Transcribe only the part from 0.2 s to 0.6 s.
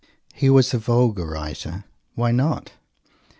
He